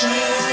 [0.00, 0.45] שנייה.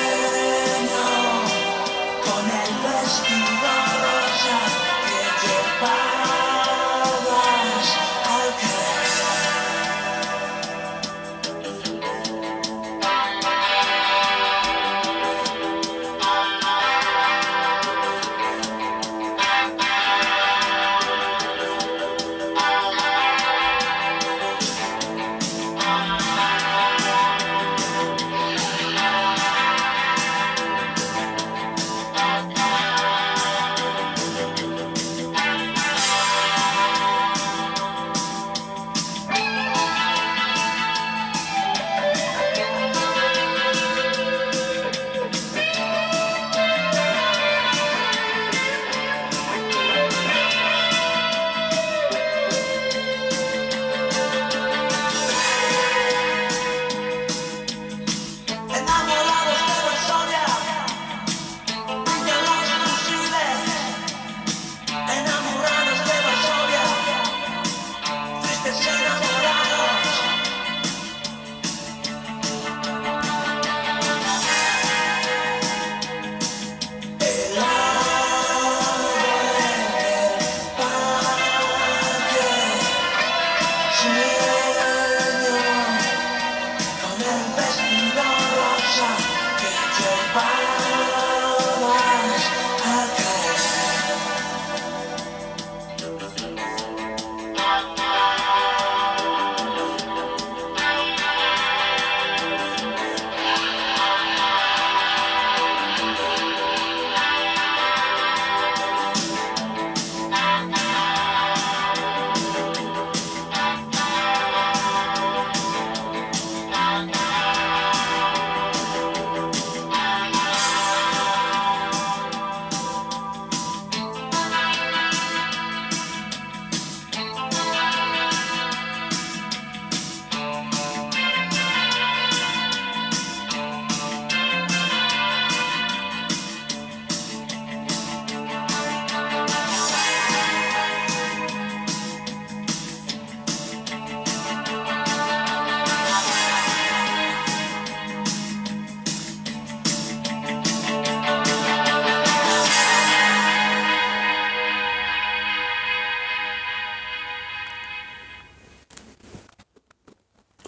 [84.03, 84.62] Senhor.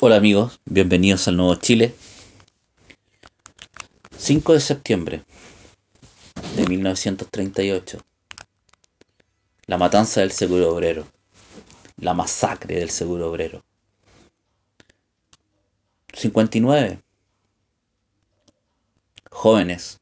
[0.07, 1.95] Hola amigos, bienvenidos al Nuevo Chile.
[4.15, 5.25] 5 de septiembre
[6.55, 7.97] de 1938.
[9.65, 11.07] La matanza del seguro obrero.
[11.97, 13.65] La masacre del seguro obrero.
[16.13, 17.01] 59.
[19.31, 19.99] Jóvenes.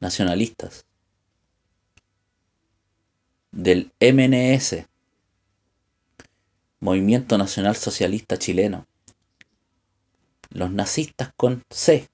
[0.00, 0.84] Nacionalistas.
[3.52, 4.84] Del MNS.
[6.82, 8.88] Movimiento Nacional Socialista Chileno.
[10.50, 12.08] Los nazistas con C.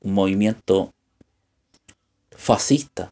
[0.00, 0.92] Un movimiento
[2.30, 3.10] fascista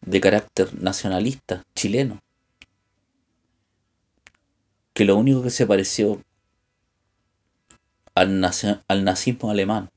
[0.00, 2.20] de carácter nacionalista chileno.
[4.92, 6.20] Que lo único que se pareció
[8.16, 8.44] al,
[8.88, 9.88] al nazismo alemán,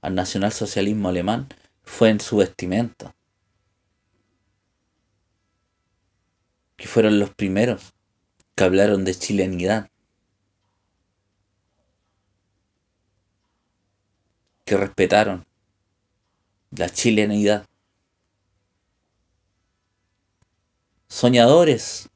[0.00, 1.48] al nacionalsocialismo alemán,
[1.82, 3.15] fue en su vestimenta.
[6.76, 7.94] Que fueron los primeros
[8.54, 9.90] que hablaron de chilenidad,
[14.64, 15.46] que respetaron
[16.70, 17.66] la chilenidad.
[21.08, 22.08] Soñadores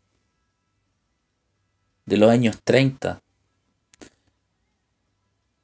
[2.06, 3.22] de los años 30.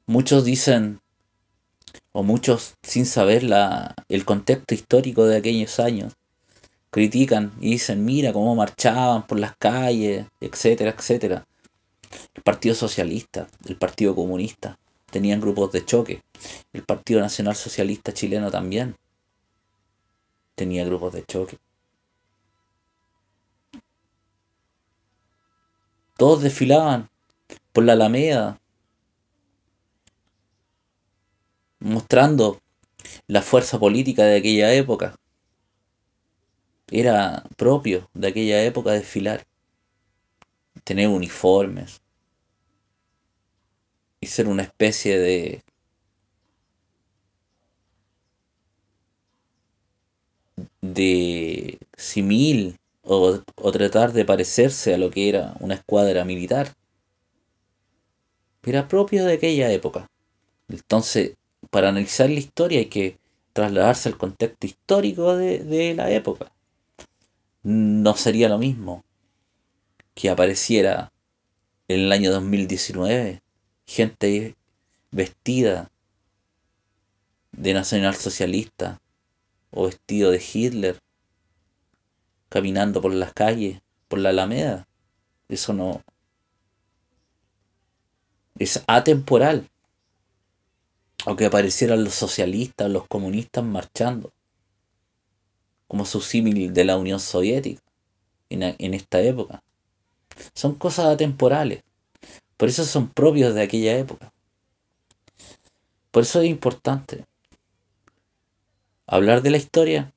[0.05, 1.01] Muchos dicen,
[2.13, 6.13] o muchos sin saber la, el contexto histórico de aquellos años,
[6.89, 11.45] critican y dicen, mira cómo marchaban por las calles, etcétera, etcétera.
[12.33, 14.79] El Partido Socialista, el Partido Comunista,
[15.11, 16.23] tenían grupos de choque.
[16.73, 18.95] El Partido Nacional Socialista chileno también
[20.55, 21.57] tenía grupos de choque.
[26.17, 27.09] Todos desfilaban
[27.71, 28.59] por la Alameda,
[31.79, 32.59] mostrando
[33.27, 35.15] la fuerza política de aquella época.
[36.91, 39.45] Era propio de aquella época desfilar,
[40.83, 42.01] tener uniformes
[44.21, 45.63] y ser una especie de
[50.81, 56.73] de simil o, o tratar de parecerse a lo que era una escuadra militar.
[58.63, 60.05] era propio de aquella época.
[60.69, 61.35] Entonces,
[61.71, 63.17] para analizar la historia hay que
[63.53, 66.51] trasladarse al contexto histórico de, de la época.
[67.69, 69.03] No sería lo mismo
[70.15, 71.11] que apareciera
[71.89, 73.41] en el año 2019
[73.85, 74.55] gente
[75.11, 75.91] vestida
[77.51, 79.01] de nacionalsocialista
[79.71, 80.99] o vestido de Hitler
[82.47, 84.87] caminando por las calles, por la Alameda.
[85.49, 86.01] Eso no
[88.59, 89.69] es atemporal.
[91.25, 94.31] O que aparecieran los socialistas, los comunistas marchando,
[95.87, 97.81] como su símil de la Unión Soviética
[98.49, 99.63] en, en esta época.
[100.53, 101.83] Son cosas atemporales.
[102.57, 104.33] Por eso son propios de aquella época.
[106.11, 107.25] Por eso es importante
[109.05, 110.13] hablar de la historia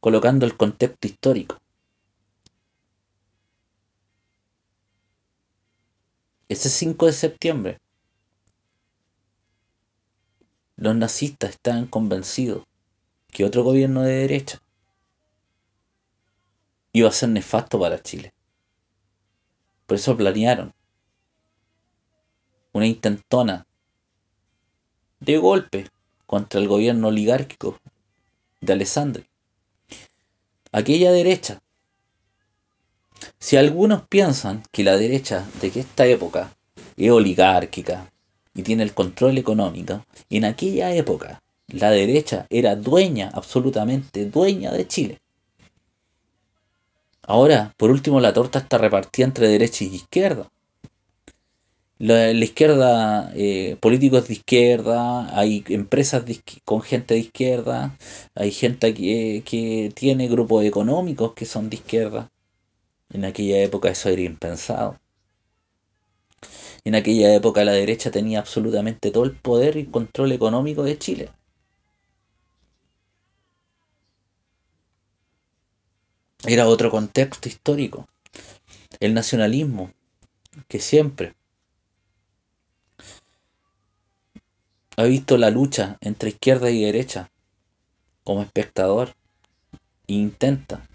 [0.00, 1.58] colocando el contexto histórico.
[6.48, 7.78] Ese 5 de septiembre,
[10.76, 12.64] los nazistas estaban convencidos
[13.28, 14.60] que otro gobierno de derecha
[16.92, 18.32] iba a ser nefasto para Chile.
[19.86, 20.72] Por eso planearon
[22.72, 23.66] una intentona
[25.20, 25.88] de golpe
[26.26, 27.78] contra el gobierno oligárquico
[28.60, 29.26] de Alessandri.
[30.72, 31.60] Aquella derecha.
[33.38, 36.56] Si algunos piensan que la derecha de esta época
[36.96, 38.10] es oligárquica
[38.54, 44.88] y tiene el control económico, en aquella época la derecha era dueña, absolutamente dueña de
[44.88, 45.21] Chile.
[47.22, 50.50] Ahora, por último, la torta está repartida entre derecha y izquierda.
[51.98, 56.24] La, izquierda, eh, políticos de izquierda, hay empresas
[56.64, 57.96] con gente de izquierda,
[58.34, 62.30] hay gente que, que tiene grupos económicos que son de izquierda.
[63.10, 64.98] En aquella época eso era impensado.
[66.84, 71.30] En aquella época la derecha tenía absolutamente todo el poder y control económico de Chile.
[76.46, 78.08] Era otro contexto histórico.
[78.98, 79.92] El nacionalismo,
[80.68, 81.34] que siempre
[84.96, 87.30] ha visto la lucha entre izquierda y derecha
[88.24, 89.14] como espectador
[90.06, 90.86] e intenta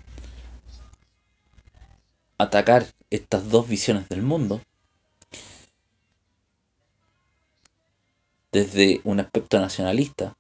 [2.38, 4.62] atacar estas dos visiones del mundo
[8.52, 10.38] desde un aspecto nacionalista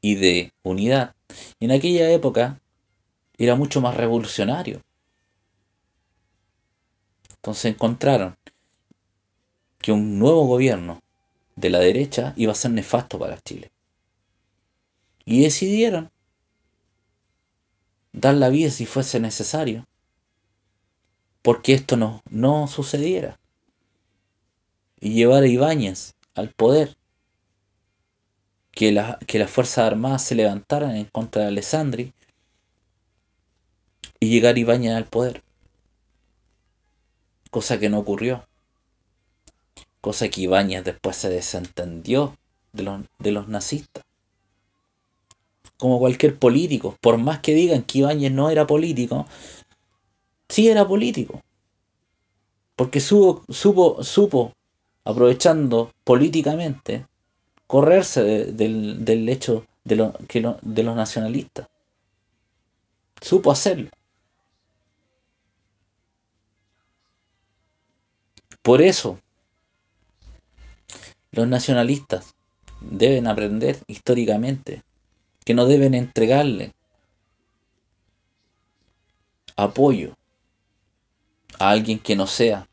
[0.00, 1.14] y de unidad.
[1.60, 2.60] En aquella época
[3.38, 4.82] era mucho más revolucionario.
[7.36, 8.36] Entonces encontraron
[9.78, 11.00] que un nuevo gobierno
[11.56, 13.70] de la derecha iba a ser nefasto para Chile.
[15.24, 16.10] Y decidieron
[18.12, 19.86] dar la vida si fuese necesario,
[21.42, 23.38] porque esto no, no sucediera.
[25.00, 26.96] Y llevar a Ibáñez al poder,
[28.72, 32.12] que, la, que las Fuerzas Armadas se levantaran en contra de Alessandri
[34.18, 35.42] y llegar Ibáñez al poder.
[37.50, 38.44] Cosa que no ocurrió
[40.00, 42.36] cosa que Ibáñez después se desentendió
[42.72, 44.04] de los, de los nazistas.
[45.76, 49.26] Como cualquier político, por más que digan que Ibáñez no era político,
[50.48, 51.40] sí era político.
[52.76, 54.52] Porque supo, supo, supo
[55.04, 57.06] aprovechando políticamente,
[57.70, 61.68] correrse del, del, hecho de, lo, que de los nacionalistas.
[63.20, 63.90] Supo hacerlo.
[68.60, 69.20] Por eso,
[71.30, 72.34] los nacionalistas
[72.80, 74.82] deben aprender históricamente
[75.44, 76.72] que no deben entregarle
[79.54, 80.16] apoyo
[81.60, 82.68] a alguien que no sea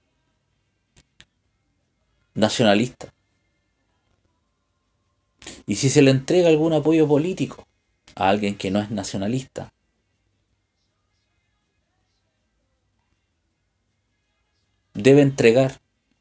[2.34, 3.14] nacionalista.
[5.66, 7.68] Y si se le entrega algún apoyo político
[8.16, 9.72] a alguien que no es nacionalista,
[14.94, 15.80] debe entregar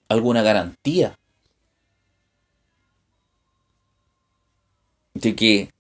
[0.09, 1.18] alguna garantía
[5.14, 5.73] de que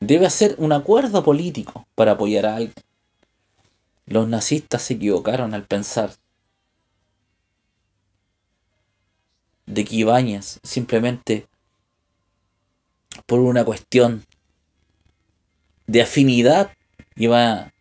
[0.00, 2.74] debe hacer un acuerdo político para apoyar a alguien.
[4.06, 6.10] Los nazistas se equivocaron al pensar
[9.66, 11.46] de que Ibáñez simplemente
[13.24, 14.24] por una cuestión
[15.86, 16.70] de afinidad
[17.16, 17.72] iba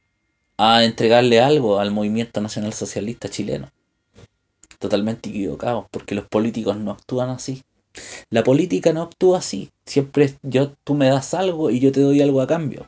[0.57, 3.69] a entregarle algo al movimiento nacional socialista chileno.
[4.79, 7.63] Totalmente equivocados, porque los políticos no actúan así.
[8.29, 9.71] La política no actúa así.
[9.85, 12.87] Siempre yo, tú me das algo y yo te doy algo a cambio.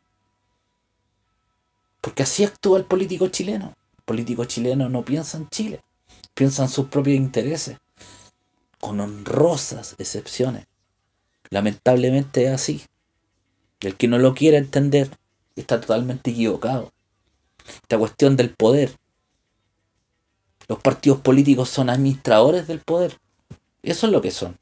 [2.01, 3.73] Porque así actúa el político chileno.
[3.97, 5.81] El político chileno no piensa en Chile.
[6.33, 7.77] piensan sus propios intereses,
[8.79, 10.67] con honrosas excepciones.
[11.49, 12.81] Lamentablemente es así.
[13.79, 15.09] El que no lo quiera entender
[15.55, 16.91] está totalmente equivocado.
[17.83, 18.97] Esta cuestión del poder.
[20.67, 23.19] Los partidos políticos son administradores del poder.
[23.83, 24.57] Eso es lo que son.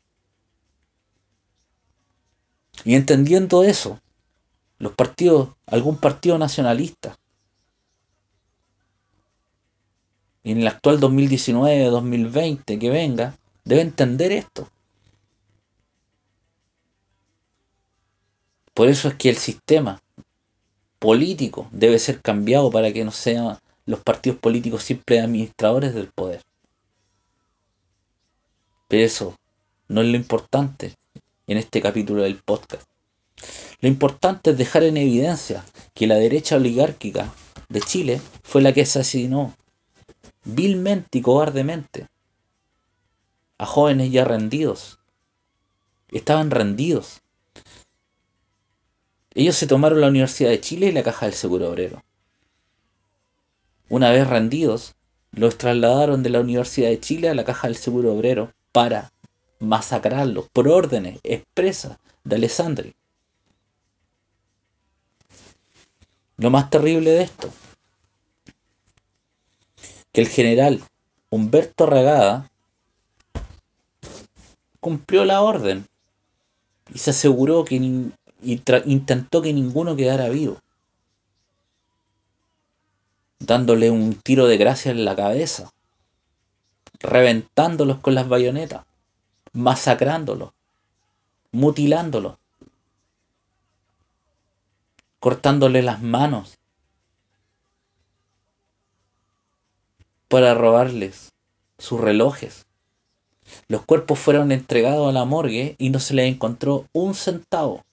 [2.84, 4.00] Y entendiendo eso,
[4.78, 7.18] los partidos, algún partido nacionalista,
[10.44, 14.70] en el actual 2019, 2020 que venga, debe entender esto.
[18.76, 20.04] Por eso es que el sistema
[21.00, 26.42] político debe ser cambiado para que no sean los partidos políticos siempre administradores del poder.
[28.90, 29.36] Pero eso
[29.88, 30.94] no es lo importante
[31.48, 32.84] en este capítulo del podcast.
[33.80, 35.64] Lo importante es dejar en evidencia
[35.94, 37.34] que la derecha oligárquica
[37.70, 39.56] de Chile fue la que asesinó
[40.44, 42.08] vilmente y cobardemente
[43.58, 45.00] a jóvenes ya rendidos.
[46.12, 47.22] Estaban rendidos.
[49.36, 52.02] Ellos se tomaron la Universidad de Chile y la Caja del Seguro Obrero.
[53.90, 54.96] Una vez rendidos,
[55.32, 59.12] los trasladaron de la Universidad de Chile a la Caja del Seguro Obrero para
[59.60, 62.96] masacrarlos por órdenes expresas de Alessandri.
[66.38, 67.50] Lo más terrible de esto,
[70.14, 70.82] que el general
[71.30, 72.50] Humberto Regada
[74.80, 75.86] cumplió la orden
[76.94, 77.76] y se aseguró que
[78.46, 80.62] y intentó que ninguno quedara vivo,
[83.40, 85.74] dándole un tiro de gracia en la cabeza,
[87.00, 88.86] reventándolos con las bayonetas,
[89.52, 90.52] masacrándolos,
[91.52, 92.38] mutilándolos,
[95.20, 96.60] cortándole las manos
[100.28, 101.34] para robarles
[101.80, 102.68] sus relojes.
[103.68, 107.84] Los cuerpos fueron entregados a la morgue y no se les encontró un centavo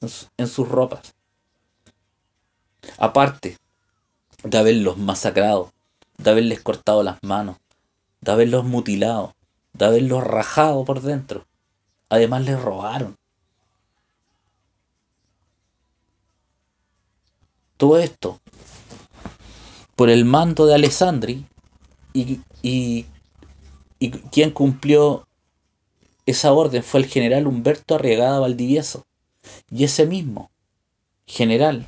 [0.00, 1.14] en sus ropas.
[2.98, 3.58] Aparte
[4.42, 5.72] de haberlos masacrado,
[6.16, 7.56] de haberles cortado las manos,
[8.20, 9.34] de haberlos mutilado,
[9.72, 11.46] de haberlos rajado por dentro.
[12.08, 13.16] Además les robaron.
[17.76, 18.40] Todo esto
[19.94, 21.44] por el mando de Alessandri
[22.12, 23.06] y, y,
[23.98, 25.26] y quien cumplió
[26.26, 29.07] esa orden fue el general Humberto Arriagada Valdivieso.
[29.70, 30.50] Y ese mismo
[31.26, 31.86] general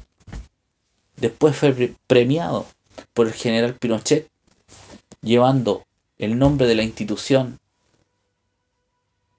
[1.16, 2.66] después fue premiado
[3.12, 4.28] por el general Pinochet,
[5.22, 5.84] llevando
[6.18, 7.58] el nombre de la institución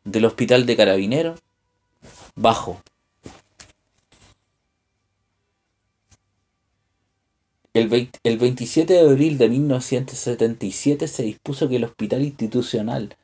[0.04, 1.40] del Hospital de Carabineros
[2.36, 2.82] bajo.
[7.74, 13.16] El, el 27 de abril de 1977 se dispuso que el hospital institucional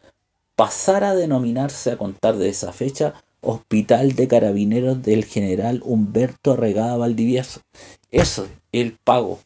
[0.56, 6.98] pasara a denominarse a contar de esa fecha Hospital de Carabineros del General Humberto Regada
[6.98, 7.62] Valdivieso.
[8.12, 9.39] Eso es el pago.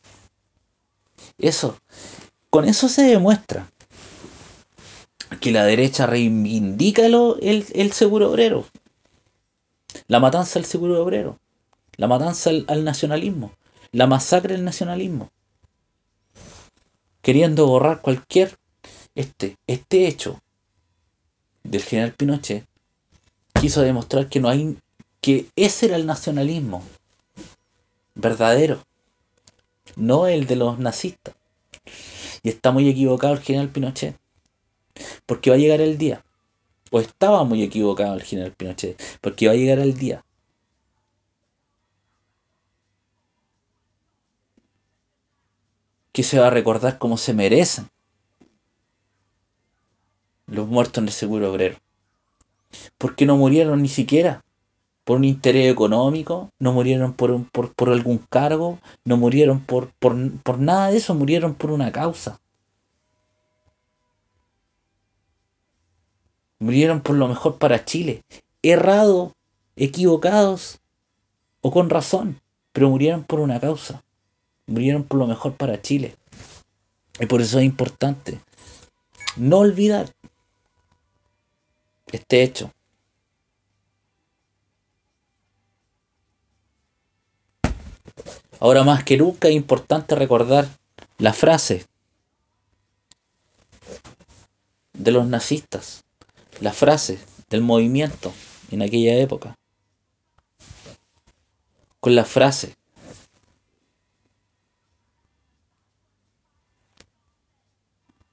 [1.37, 1.77] Eso.
[2.49, 3.69] Con eso se demuestra
[5.39, 8.65] que la derecha reivindica el, el seguro obrero.
[10.07, 11.39] La matanza al seguro obrero.
[11.97, 13.51] La matanza al, al nacionalismo.
[13.91, 15.29] La masacre del nacionalismo.
[17.21, 18.57] Queriendo borrar cualquier
[19.15, 20.41] este, este hecho
[21.63, 22.65] del general Pinochet
[23.61, 24.75] quiso demostrar que no hay
[25.21, 26.83] que ese era el nacionalismo
[28.15, 28.83] verdadero,
[29.95, 31.35] no el de los nazistas.
[32.41, 34.17] Y está muy equivocado el general Pinochet,
[35.27, 36.25] porque va a llegar el día,
[36.89, 40.25] o estaba muy equivocado el general Pinochet, porque va a llegar el día
[46.11, 47.87] que se va a recordar como se merecen
[50.47, 51.77] los muertos en el seguro obrero.
[52.97, 54.43] Porque no murieron ni siquiera
[55.03, 59.91] por un interés económico, no murieron por, un, por, por algún cargo, no murieron por,
[59.99, 62.39] por, por nada de eso, murieron por una causa.
[66.59, 68.23] Murieron por lo mejor para Chile.
[68.61, 69.33] Errado,
[69.75, 70.79] equivocados
[71.61, 72.39] o con razón,
[72.71, 74.03] pero murieron por una causa.
[74.67, 76.15] Murieron por lo mejor para Chile.
[77.19, 78.39] Y por eso es importante
[79.37, 80.11] no olvidar
[82.11, 82.71] este hecho.
[88.59, 90.67] Ahora más que nunca es importante recordar
[91.17, 91.87] la frase
[94.93, 96.03] de los nazistas,
[96.59, 98.31] la frase del movimiento
[98.69, 99.57] en aquella época,
[101.99, 102.75] con la frase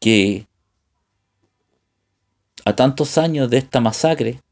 [0.00, 0.47] que
[2.68, 4.42] a tantos años de esta masacre,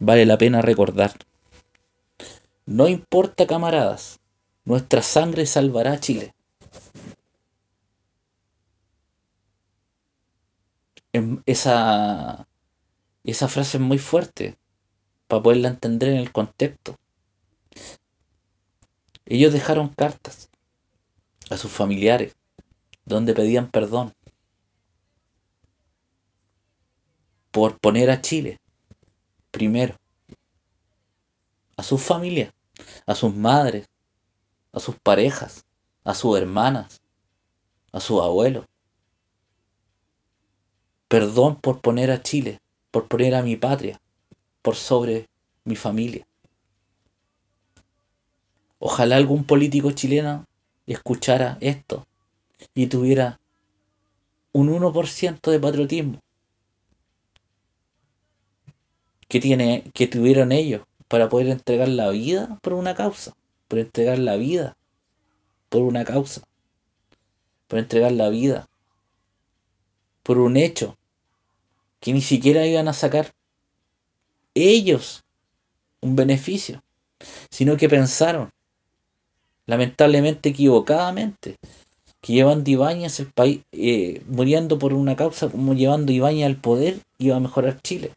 [0.00, 1.12] vale la pena recordar.
[2.64, 4.18] No importa, camaradas,
[4.64, 6.34] nuestra sangre salvará a Chile.
[11.46, 12.48] Esa,
[13.22, 14.58] esa frase es muy fuerte
[15.28, 16.96] para poderla entender en el contexto.
[19.24, 20.50] Ellos dejaron cartas
[21.48, 22.34] a sus familiares
[23.04, 24.15] donde pedían perdón
[27.56, 28.60] por poner a Chile
[29.50, 29.96] primero,
[31.78, 32.52] a sus familias,
[33.06, 33.88] a sus madres,
[34.72, 35.64] a sus parejas,
[36.04, 37.00] a sus hermanas,
[37.92, 38.66] a sus abuelos.
[41.08, 42.60] Perdón por poner a Chile,
[42.90, 44.02] por poner a mi patria,
[44.60, 45.26] por sobre
[45.64, 46.26] mi familia.
[48.78, 50.44] Ojalá algún político chileno
[50.86, 52.06] escuchara esto
[52.74, 53.40] y tuviera
[54.52, 56.20] un 1% de patriotismo
[59.28, 63.34] que, tiene, que tuvieron ellos para poder entregar la vida por una causa,
[63.68, 64.76] por entregar la vida
[65.68, 66.42] por una causa,
[67.68, 68.68] por entregar la vida
[70.22, 70.96] por un hecho
[72.00, 73.32] que ni siquiera iban a sacar
[74.54, 75.22] ellos
[76.00, 76.82] un beneficio,
[77.50, 78.50] sino que pensaron,
[79.66, 81.56] lamentablemente equivocadamente,
[82.20, 86.98] que llevando Ibáñez el país, eh, muriendo por una causa como llevando Ibáñez al poder,
[87.18, 88.12] iba a mejorar Chile.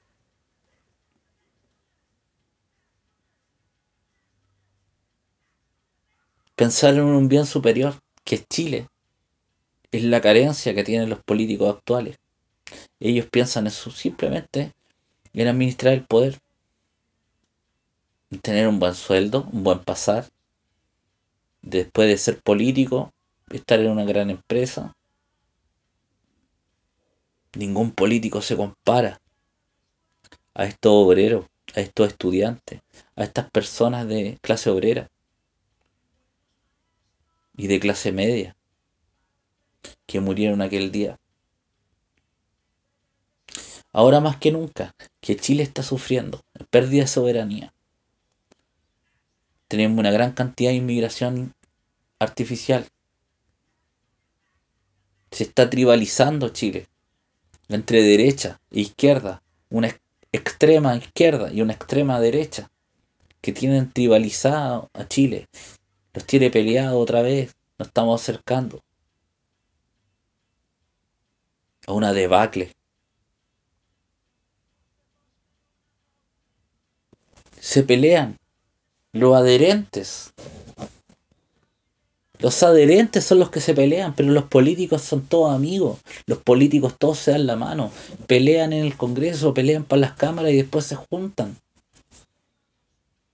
[6.60, 7.94] Pensar en un bien superior,
[8.26, 8.90] que es Chile,
[9.94, 12.20] es la carencia que tienen los políticos actuales.
[13.00, 14.74] Ellos piensan eso simplemente
[15.32, 16.38] en administrar el poder,
[18.30, 20.28] en tener un buen sueldo, un buen pasar,
[21.62, 23.14] después de ser político,
[23.52, 24.98] estar en una gran empresa.
[27.54, 29.22] Ningún político se compara
[30.54, 32.82] a estos obreros, a estos estudiantes,
[33.16, 35.10] a estas personas de clase obrera
[37.60, 38.56] y de clase media
[40.08, 41.20] que murieron aquel día.
[43.92, 47.74] Ahora más que nunca, que Chile está sufriendo pérdida de soberanía.
[49.68, 51.54] Tenemos una gran cantidad de inmigración
[52.18, 52.88] artificial
[55.32, 56.88] se está tribalizando Chile
[57.68, 59.96] entre derecha e izquierda, una
[60.32, 62.72] extrema izquierda y una extrema derecha
[63.42, 65.48] que tienen tribalizado a Chile,
[66.20, 68.84] los tiene peleado otra vez, nos estamos acercando
[71.88, 72.76] a una debacle.
[77.58, 78.38] Se pelean
[79.14, 80.34] los adherentes
[82.40, 86.00] los adherentes son los que se pelean, pero los políticos son todos amigos.
[86.26, 87.92] Los políticos todos se dan la mano.
[88.28, 91.58] Pelean en el Congreso, pelean para las cámaras y después se juntan.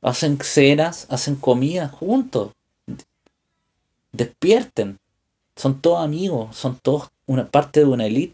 [0.02, 2.55] Hacen cenas, hacen comida juntos.
[4.16, 4.98] Despierten.
[5.58, 8.34] Son todos amigos, son todos una parte de una élite.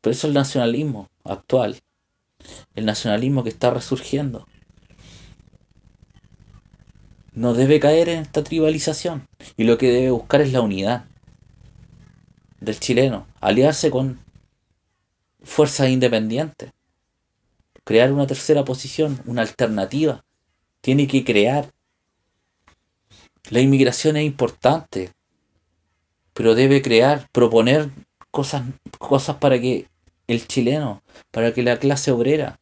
[0.00, 1.80] Por eso el nacionalismo actual,
[2.74, 4.48] el nacionalismo que está resurgiendo,
[7.32, 11.04] no debe caer en esta tribalización y lo que debe buscar es la unidad
[12.58, 14.18] del chileno, aliarse con
[15.42, 16.72] fuerzas independientes,
[17.84, 20.24] crear una tercera posición, una alternativa,
[20.80, 21.70] tiene que crear.
[23.50, 25.12] La inmigración es importante,
[26.34, 27.90] pero debe crear, proponer
[28.30, 28.62] cosas,
[28.98, 29.88] cosas para que
[30.28, 32.60] el chileno, para que la clase obrera,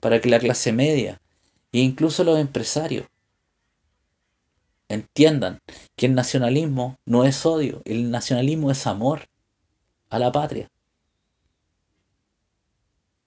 [0.00, 1.20] para que la clase media
[1.72, 3.06] e incluso los empresarios
[4.88, 5.60] entiendan
[5.94, 9.28] que el nacionalismo no es odio, el nacionalismo es amor
[10.08, 10.70] a la patria.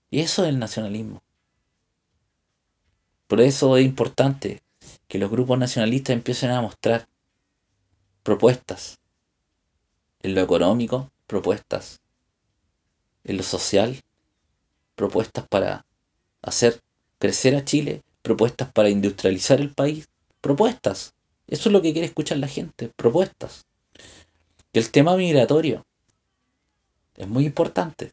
[0.10, 1.22] Y eso es el nacionalismo.
[3.28, 4.64] Por eso es importante
[5.08, 7.08] que los grupos nacionalistas empiecen a mostrar
[8.24, 9.00] propuestas
[10.22, 12.02] en lo económico, propuestas
[13.24, 14.02] en lo social,
[14.96, 15.86] propuestas para
[16.42, 16.82] hacer
[17.20, 20.10] crecer a Chile, propuestas para industrializar el país,
[20.42, 21.14] propuestas
[21.48, 23.66] eso es lo que quiere escuchar la gente, propuestas.
[24.74, 25.86] Y el tema migratorio
[27.16, 28.12] es muy importante.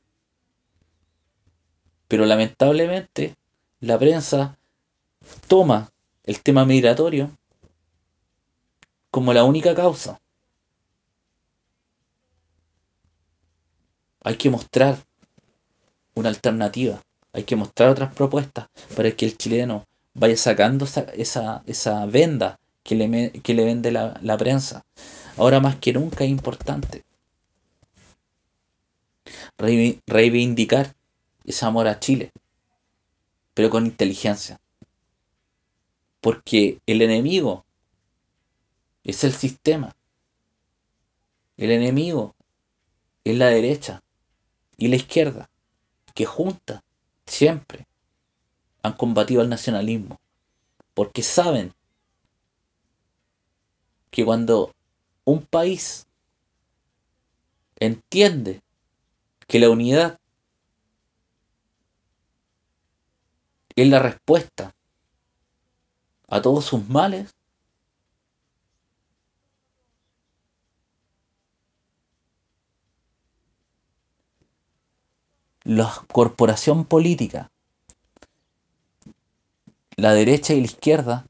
[2.06, 3.34] Pero lamentablemente
[3.80, 4.56] la prensa
[5.48, 5.90] toma
[6.24, 7.30] el tema migratorio
[9.10, 10.20] como la única causa.
[14.22, 14.98] Hay que mostrar
[16.14, 19.84] una alternativa, hay que mostrar otras propuestas para que el chileno
[20.14, 24.84] vaya sacando esa, esa, esa venda que le, que le vende la, la prensa.
[25.36, 27.04] Ahora más que nunca es importante
[29.56, 30.94] reivindicar
[31.44, 32.32] ese amor a Chile,
[33.54, 34.60] pero con inteligencia.
[36.24, 37.66] Porque el enemigo
[39.02, 39.94] es el sistema.
[41.58, 42.34] El enemigo
[43.24, 44.02] es la derecha
[44.78, 45.50] y la izquierda,
[46.14, 46.80] que juntas
[47.26, 47.86] siempre
[48.82, 50.18] han combatido al nacionalismo.
[50.94, 51.74] Porque saben
[54.10, 54.74] que cuando
[55.26, 56.06] un país
[57.76, 58.62] entiende
[59.46, 60.18] que la unidad
[63.76, 64.74] es la respuesta
[66.34, 67.32] a todos sus males,
[75.62, 77.52] la corporación política,
[79.94, 81.26] la derecha y la izquierda,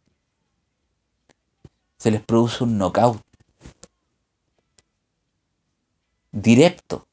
[1.99, 3.21] se les produce un knockout
[6.33, 7.07] directo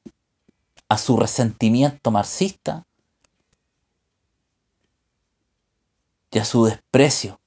[0.87, 2.87] a su resentimiento marxista
[6.31, 7.40] y a su desprecio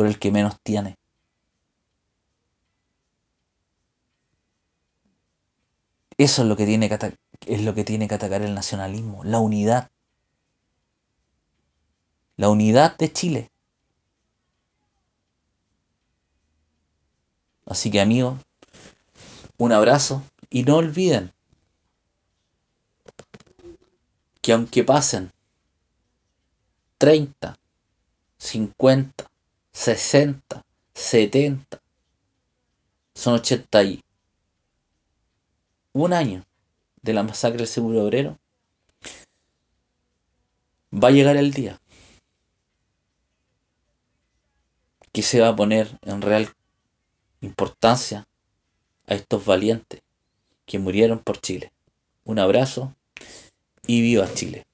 [0.00, 0.96] por el que menos tiene.
[6.16, 9.40] Eso es lo que tiene que, es lo que, tiene que atacar el nacionalismo, la
[9.40, 9.90] unidad.
[12.38, 13.50] La unidad de Chile.
[17.66, 18.40] Así que amigos,
[19.58, 21.30] un abrazo y no olviden
[24.40, 25.30] que aunque pasen
[26.96, 27.58] 30,
[28.38, 29.29] 50,
[29.72, 31.82] 60, 70,
[33.14, 34.04] son 80 y
[35.92, 36.44] un año
[37.02, 38.38] de la masacre del seguro obrero,
[40.92, 41.80] va a llegar el día
[45.12, 46.54] que se va a poner en real
[47.40, 48.28] importancia
[49.06, 50.02] a estos valientes
[50.66, 51.72] que murieron por Chile.
[52.24, 52.94] Un abrazo
[53.86, 54.66] y viva Chile.